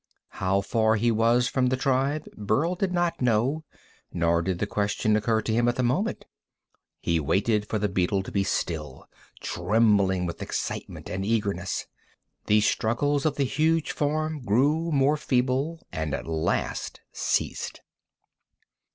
[0.29, 3.65] How far he was from the tribe, Burl did not know,
[4.11, 6.25] nor did the question occur to him at the moment.
[6.99, 9.07] He waited for the beetle to be still,
[9.41, 11.85] trembling with excitement and eagerness.
[12.47, 17.81] The struggles of the huge form grew more feeble, and at last ceased.